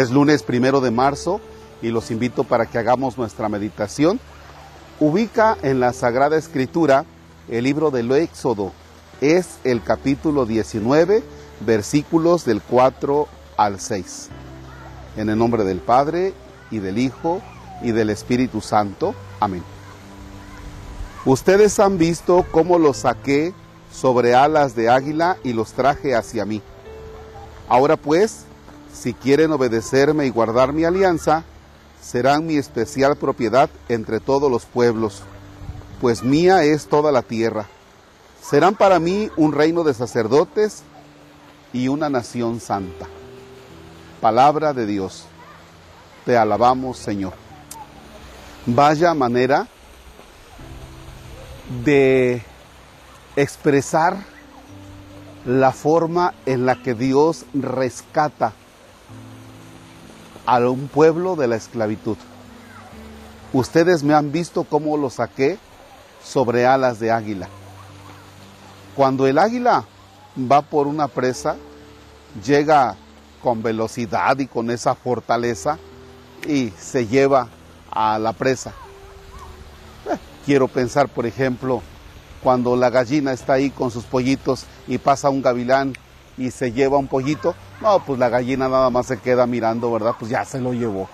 Es 0.00 0.10
lunes 0.10 0.42
primero 0.42 0.80
de 0.80 0.90
marzo 0.90 1.42
y 1.82 1.90
los 1.90 2.10
invito 2.10 2.44
para 2.44 2.64
que 2.64 2.78
hagamos 2.78 3.18
nuestra 3.18 3.50
meditación. 3.50 4.18
Ubica 4.98 5.58
en 5.60 5.78
la 5.78 5.92
Sagrada 5.92 6.38
Escritura 6.38 7.04
el 7.50 7.64
libro 7.64 7.90
del 7.90 8.10
Éxodo. 8.12 8.72
Es 9.20 9.58
el 9.62 9.82
capítulo 9.82 10.46
19, 10.46 11.22
versículos 11.66 12.46
del 12.46 12.62
4 12.62 13.28
al 13.58 13.78
6. 13.78 14.30
En 15.18 15.28
el 15.28 15.36
nombre 15.36 15.64
del 15.64 15.80
Padre 15.80 16.32
y 16.70 16.78
del 16.78 16.96
Hijo 16.96 17.42
y 17.82 17.92
del 17.92 18.08
Espíritu 18.08 18.62
Santo. 18.62 19.14
Amén. 19.38 19.62
Ustedes 21.26 21.78
han 21.78 21.98
visto 21.98 22.46
cómo 22.50 22.78
los 22.78 22.96
saqué 22.96 23.52
sobre 23.92 24.34
alas 24.34 24.74
de 24.74 24.88
águila 24.88 25.36
y 25.44 25.52
los 25.52 25.74
traje 25.74 26.14
hacia 26.14 26.46
mí. 26.46 26.62
Ahora 27.68 27.98
pues, 27.98 28.46
si 28.92 29.14
quieren 29.14 29.52
obedecerme 29.52 30.26
y 30.26 30.30
guardar 30.30 30.72
mi 30.72 30.84
alianza, 30.84 31.44
serán 32.00 32.46
mi 32.46 32.56
especial 32.56 33.16
propiedad 33.16 33.70
entre 33.88 34.20
todos 34.20 34.50
los 34.50 34.64
pueblos, 34.64 35.22
pues 36.00 36.22
mía 36.22 36.64
es 36.64 36.86
toda 36.86 37.12
la 37.12 37.22
tierra. 37.22 37.66
Serán 38.42 38.74
para 38.74 38.98
mí 38.98 39.30
un 39.36 39.52
reino 39.52 39.84
de 39.84 39.94
sacerdotes 39.94 40.82
y 41.72 41.88
una 41.88 42.08
nación 42.08 42.60
santa. 42.60 43.06
Palabra 44.20 44.72
de 44.72 44.86
Dios. 44.86 45.24
Te 46.24 46.36
alabamos, 46.36 46.98
Señor. 46.98 47.34
Vaya 48.66 49.14
manera 49.14 49.68
de 51.84 52.42
expresar 53.36 54.18
la 55.46 55.72
forma 55.72 56.34
en 56.44 56.66
la 56.66 56.82
que 56.82 56.94
Dios 56.94 57.46
rescata 57.54 58.52
a 60.50 60.68
un 60.68 60.88
pueblo 60.88 61.36
de 61.36 61.46
la 61.46 61.54
esclavitud. 61.54 62.16
Ustedes 63.52 64.02
me 64.02 64.14
han 64.14 64.32
visto 64.32 64.64
cómo 64.64 64.96
lo 64.96 65.08
saqué 65.08 65.58
sobre 66.24 66.66
alas 66.66 66.98
de 66.98 67.12
águila. 67.12 67.48
Cuando 68.96 69.28
el 69.28 69.38
águila 69.38 69.84
va 70.50 70.62
por 70.62 70.88
una 70.88 71.06
presa, 71.06 71.54
llega 72.44 72.96
con 73.40 73.62
velocidad 73.62 74.36
y 74.40 74.48
con 74.48 74.70
esa 74.70 74.96
fortaleza 74.96 75.78
y 76.44 76.72
se 76.76 77.06
lleva 77.06 77.46
a 77.88 78.18
la 78.18 78.32
presa. 78.32 78.72
Eh, 80.10 80.16
quiero 80.44 80.66
pensar, 80.66 81.08
por 81.08 81.26
ejemplo, 81.26 81.80
cuando 82.42 82.74
la 82.74 82.90
gallina 82.90 83.32
está 83.32 83.52
ahí 83.52 83.70
con 83.70 83.92
sus 83.92 84.02
pollitos 84.02 84.64
y 84.88 84.98
pasa 84.98 85.30
un 85.30 85.42
gavilán 85.42 85.92
y 86.40 86.50
se 86.50 86.72
lleva 86.72 86.96
un 86.96 87.06
pollito, 87.06 87.54
no, 87.82 88.02
pues 88.04 88.18
la 88.18 88.30
gallina 88.30 88.66
nada 88.66 88.88
más 88.88 89.06
se 89.06 89.18
queda 89.18 89.46
mirando, 89.46 89.92
¿verdad? 89.92 90.14
Pues 90.18 90.30
ya 90.30 90.44
se 90.46 90.58
lo 90.58 90.72
llevó. 90.72 91.06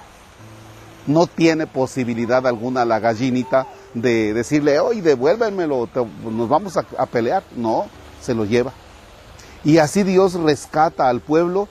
No 1.09 1.27
tiene 1.27 1.67
posibilidad 1.67 2.47
alguna 2.47 2.85
la 2.85 3.01
gallinita 3.01 3.67
de 3.93 4.33
decirle, 4.33 4.79
oye, 4.79 5.03
devuélvenmelo, 5.03 5.89
nos 6.23 6.49
vamos 6.49 6.77
a, 6.77 6.87
a 6.97 7.07
pelear. 7.07 7.43
No, 7.57 7.87
se 8.21 8.35
lo 8.35 8.45
lleva. 8.45 8.73
Y 9.65 9.79
así 9.79 10.05
Dios 10.05 10.35
rescata 10.35 11.09
al 11.09 11.21
pueblo 11.21 11.69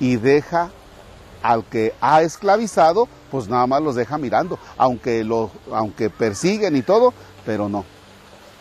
y 0.00 0.16
deja 0.16 0.70
al 1.40 1.64
que 1.64 1.94
ha 2.00 2.22
esclavizado, 2.22 3.08
pues 3.30 3.48
nada 3.48 3.66
más 3.68 3.80
los 3.80 3.94
deja 3.94 4.18
mirando, 4.18 4.58
aunque, 4.76 5.22
lo, 5.22 5.52
aunque 5.72 6.10
persiguen 6.10 6.74
y 6.74 6.82
todo, 6.82 7.14
pero 7.46 7.68
no. 7.68 7.84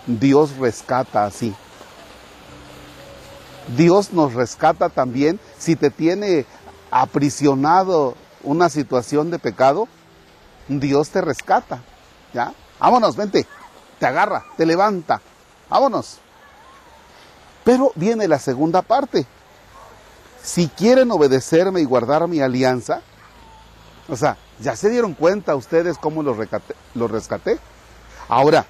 Dios 0.06 0.58
rescata 0.58 1.26
así. 1.26 1.56
Dios 3.76 4.14
nos 4.14 4.34
rescata 4.34 4.90
también 4.90 5.40
si 5.58 5.76
te 5.76 5.90
tiene 5.90 6.46
aprisionado 6.92 8.16
una 8.44 8.70
situación 8.70 9.30
de 9.30 9.40
pecado, 9.40 9.88
Dios 10.68 11.10
te 11.10 11.22
rescata. 11.22 11.82
¿Ya? 12.34 12.54
Vámonos, 12.80 13.16
vente. 13.16 13.46
Te 14.00 14.06
agarra, 14.06 14.46
te 14.56 14.66
levanta. 14.66 15.22
Vámonos. 15.70 16.20
Pero 17.64 17.92
viene 17.96 18.28
la 18.28 18.40
segunda 18.40 18.82
parte. 18.82 19.26
Si 20.42 20.68
quieren 20.70 21.12
obedecerme 21.12 21.82
y 21.82 21.86
guardar 21.86 22.28
mi 22.28 22.40
alianza, 22.40 23.02
o 24.08 24.16
sea, 24.16 24.38
¿ya 24.62 24.76
se 24.76 24.90
dieron 24.90 25.14
cuenta 25.14 25.56
ustedes 25.56 25.98
cómo 25.98 26.24
los, 26.24 26.38
los 26.94 27.12
rescaté? 27.12 27.60
Ahora, 28.30 28.66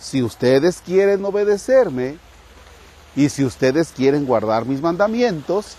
si 0.00 0.22
ustedes 0.22 0.82
quieren 0.84 1.24
obedecerme 1.24 2.18
y 3.16 3.28
si 3.28 3.44
ustedes 3.44 3.92
quieren 3.94 4.26
guardar 4.26 4.64
mis 4.64 4.80
mandamientos 4.80 5.76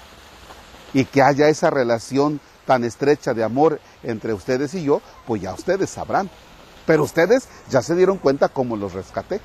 y 0.93 1.05
que 1.05 1.21
haya 1.21 1.49
esa 1.49 1.69
relación 1.69 2.39
tan 2.65 2.83
estrecha 2.83 3.33
de 3.33 3.43
amor 3.43 3.79
entre 4.03 4.33
ustedes 4.33 4.73
y 4.73 4.83
yo, 4.83 5.01
pues 5.27 5.41
ya 5.41 5.53
ustedes 5.53 5.89
sabrán. 5.89 6.29
Pero 6.85 7.03
ustedes 7.03 7.47
ya 7.69 7.81
se 7.81 7.95
dieron 7.95 8.17
cuenta 8.17 8.47
cómo 8.49 8.77
los 8.77 8.93
rescaté. 8.93 9.41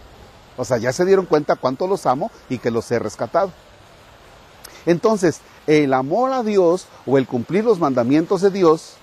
O 0.57 0.65
sea, 0.65 0.79
ya 0.79 0.93
se 0.93 1.05
dieron 1.05 1.27
cuenta 1.27 1.57
cuánto 1.57 1.87
los 1.87 2.07
amo 2.07 2.31
y 2.49 2.59
que 2.59 2.71
los 2.71 2.91
he 2.91 2.99
rescatado. 2.99 3.53
Entonces, 4.87 5.41
el 5.67 5.93
amor 5.93 6.33
a 6.33 6.43
Dios 6.43 6.87
o 7.07 7.19
el 7.19 7.27
cumplir 7.27 7.65
los 7.65 7.79
mandamientos 7.79 8.41
de 8.41 8.51
Dios 8.51 8.95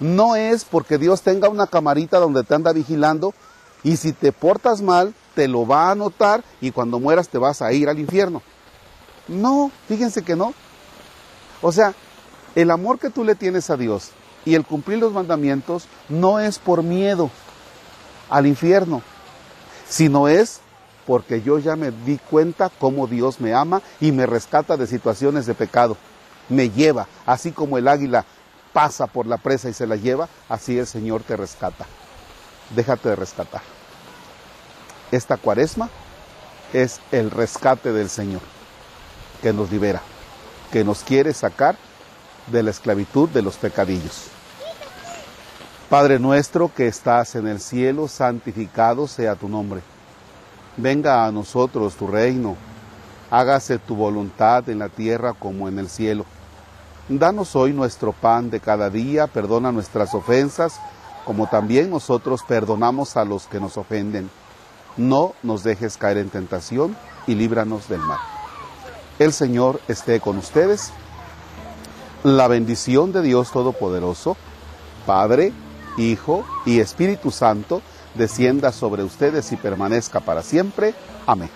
no 0.00 0.36
es 0.36 0.64
porque 0.64 0.98
Dios 0.98 1.22
tenga 1.22 1.48
una 1.48 1.66
camarita 1.66 2.18
donde 2.18 2.44
te 2.44 2.54
anda 2.54 2.72
vigilando 2.72 3.34
y 3.82 3.96
si 3.96 4.12
te 4.12 4.32
portas 4.32 4.82
mal, 4.82 5.14
te 5.34 5.48
lo 5.48 5.66
va 5.66 5.90
a 5.90 5.94
notar 5.94 6.42
y 6.60 6.70
cuando 6.70 7.00
mueras 7.00 7.28
te 7.28 7.38
vas 7.38 7.62
a 7.62 7.72
ir 7.72 7.88
al 7.88 7.98
infierno. 7.98 8.42
No, 9.28 9.70
fíjense 9.88 10.22
que 10.22 10.36
no. 10.36 10.54
O 11.62 11.72
sea, 11.72 11.94
el 12.54 12.70
amor 12.70 12.98
que 12.98 13.10
tú 13.10 13.24
le 13.24 13.34
tienes 13.34 13.70
a 13.70 13.76
Dios 13.76 14.10
y 14.44 14.54
el 14.54 14.64
cumplir 14.64 14.98
los 14.98 15.12
mandamientos 15.12 15.86
no 16.08 16.38
es 16.38 16.58
por 16.58 16.82
miedo 16.82 17.30
al 18.30 18.46
infierno, 18.46 19.02
sino 19.88 20.28
es 20.28 20.60
porque 21.06 21.42
yo 21.42 21.58
ya 21.58 21.76
me 21.76 21.90
di 21.90 22.18
cuenta 22.18 22.70
cómo 22.78 23.06
Dios 23.06 23.40
me 23.40 23.54
ama 23.54 23.82
y 24.00 24.12
me 24.12 24.26
rescata 24.26 24.76
de 24.76 24.86
situaciones 24.86 25.46
de 25.46 25.54
pecado. 25.54 25.96
Me 26.48 26.70
lleva, 26.70 27.06
así 27.26 27.52
como 27.52 27.78
el 27.78 27.88
águila 27.88 28.24
pasa 28.72 29.06
por 29.06 29.26
la 29.26 29.38
presa 29.38 29.68
y 29.68 29.72
se 29.72 29.86
la 29.86 29.96
lleva, 29.96 30.28
así 30.48 30.78
el 30.78 30.86
Señor 30.86 31.22
te 31.22 31.36
rescata. 31.36 31.86
Déjate 32.74 33.10
de 33.10 33.16
rescatar. 33.16 33.62
Esta 35.14 35.36
cuaresma 35.36 35.90
es 36.72 37.00
el 37.12 37.30
rescate 37.30 37.92
del 37.92 38.10
Señor, 38.10 38.40
que 39.42 39.52
nos 39.52 39.70
libera, 39.70 40.02
que 40.72 40.82
nos 40.82 41.04
quiere 41.04 41.32
sacar 41.32 41.76
de 42.48 42.64
la 42.64 42.70
esclavitud 42.70 43.28
de 43.28 43.40
los 43.40 43.56
pecadillos. 43.56 44.24
Padre 45.88 46.18
nuestro 46.18 46.68
que 46.74 46.88
estás 46.88 47.36
en 47.36 47.46
el 47.46 47.60
cielo, 47.60 48.08
santificado 48.08 49.06
sea 49.06 49.36
tu 49.36 49.48
nombre 49.48 49.82
Venga 50.76 51.24
a 51.24 51.30
nosotros 51.30 51.94
tu 51.94 52.08
reino, 52.08 52.56
hágase 53.30 53.78
tu 53.78 53.94
voluntad 53.94 54.68
en 54.68 54.80
la 54.80 54.88
tierra 54.88 55.32
como 55.32 55.68
en 55.68 55.78
el 55.78 55.88
cielo. 55.88 56.26
Danos 57.08 57.54
hoy 57.54 57.72
nuestro 57.72 58.12
pan 58.12 58.50
de 58.50 58.58
cada 58.58 58.90
día, 58.90 59.28
perdona 59.28 59.70
nuestras 59.70 60.12
ofensas, 60.12 60.80
como 61.24 61.46
también 61.46 61.88
nosotros 61.88 62.42
perdonamos 62.42 63.16
a 63.16 63.24
los 63.24 63.46
que 63.46 63.60
nos 63.60 63.76
ofenden. 63.76 64.28
No 64.96 65.34
nos 65.42 65.62
dejes 65.62 65.96
caer 65.96 66.18
en 66.18 66.30
tentación 66.30 66.96
y 67.26 67.34
líbranos 67.34 67.88
del 67.88 68.00
mal. 68.00 68.18
El 69.18 69.32
Señor 69.32 69.80
esté 69.88 70.20
con 70.20 70.38
ustedes. 70.38 70.92
La 72.22 72.48
bendición 72.48 73.12
de 73.12 73.22
Dios 73.22 73.52
Todopoderoso, 73.52 74.36
Padre, 75.06 75.52
Hijo 75.98 76.44
y 76.64 76.80
Espíritu 76.80 77.30
Santo, 77.30 77.82
descienda 78.14 78.72
sobre 78.72 79.02
ustedes 79.02 79.52
y 79.52 79.56
permanezca 79.56 80.20
para 80.20 80.42
siempre. 80.42 80.94
Amén. 81.26 81.50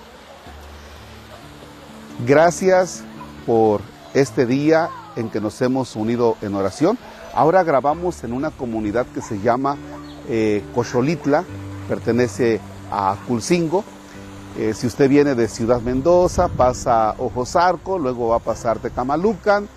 Gracias 2.26 3.02
por 3.46 3.80
este 4.14 4.44
día 4.44 4.88
en 5.16 5.30
que 5.30 5.40
nos 5.40 5.60
hemos 5.62 5.96
unido 5.96 6.36
en 6.42 6.54
oración. 6.54 6.98
Ahora 7.34 7.62
grabamos 7.62 8.24
en 8.24 8.32
una 8.32 8.50
comunidad 8.50 9.06
que 9.06 9.22
se 9.22 9.40
llama 9.40 9.76
eh, 10.28 10.62
Cocholitla, 10.74 11.44
pertenece 11.88 12.56
a 12.56 12.77
Culcingo. 13.26 13.84
Eh, 14.58 14.74
si 14.74 14.86
usted 14.86 15.08
viene 15.08 15.34
de 15.34 15.48
Ciudad 15.48 15.80
Mendoza, 15.80 16.48
pasa 16.48 17.14
Ojosarco, 17.18 17.98
luego 17.98 18.28
va 18.28 18.36
a 18.36 18.40
pasar 18.40 18.78
Tecamalucan, 18.78 19.68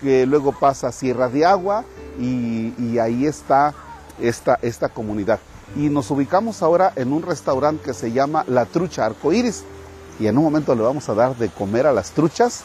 que 0.00 0.26
luego 0.26 0.52
pasa 0.52 0.92
Sierra 0.92 1.28
de 1.28 1.44
Agua 1.44 1.84
y, 2.18 2.98
ahí 2.98 3.26
está 3.26 3.74
esta, 4.20 4.58
esta 4.62 4.88
comunidad 4.88 5.40
y 5.76 5.88
nos 5.88 6.10
ubicamos 6.10 6.62
ahora 6.62 6.92
en 6.96 7.12
un 7.12 7.22
restaurante 7.22 7.84
que 7.84 7.94
se 7.94 8.12
llama 8.12 8.44
La 8.48 8.66
Trucha 8.66 9.06
Arcoíris 9.06 9.64
y 10.18 10.26
en 10.26 10.36
un 10.36 10.44
momento 10.44 10.74
le 10.74 10.82
vamos 10.82 11.08
a 11.08 11.14
dar 11.14 11.36
de 11.36 11.48
comer 11.48 11.86
a 11.86 11.92
las 11.92 12.10
truchas 12.10 12.64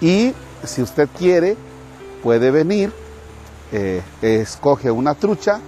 y 0.00 0.34
si 0.64 0.82
usted 0.82 1.08
quiere 1.16 1.56
puede 2.22 2.50
venir, 2.50 2.92
eh, 3.72 4.02
escoge 4.22 4.90
una 4.90 5.14
trucha 5.14 5.60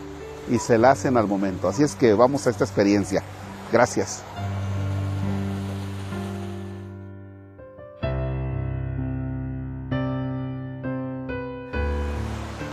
y 0.50 0.58
se 0.58 0.78
la 0.78 0.92
hacen 0.92 1.16
al 1.16 1.26
momento. 1.26 1.68
Así 1.68 1.82
es 1.82 1.94
que 1.94 2.14
vamos 2.14 2.46
a 2.46 2.50
esta 2.50 2.64
experiencia. 2.64 3.22
Gracias. 3.72 4.22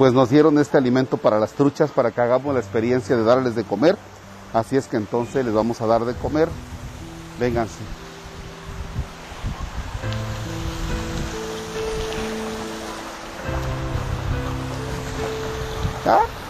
pues 0.04 0.12
nos 0.12 0.30
dieron 0.30 0.58
este 0.60 0.78
alimento 0.78 1.16
para 1.16 1.40
las 1.40 1.54
truchas 1.54 1.90
para 1.90 2.12
que 2.12 2.20
hagamos 2.20 2.54
la 2.54 2.60
experiencia 2.60 3.16
de 3.16 3.24
darles 3.24 3.56
de 3.56 3.64
comer. 3.64 3.98
Así 4.52 4.76
es 4.76 4.88
que 4.88 4.98
entonces 4.98 5.46
les 5.46 5.54
vamos 5.54 5.80
a 5.80 5.88
dar 5.88 6.04
de 6.04 6.14
comer. 6.14 6.50
Vénganse. 7.40 7.80
¿Ah? 16.06 16.43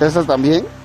¿Esas 0.00 0.26
también? 0.26 0.66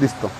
Listo. 0.00 0.30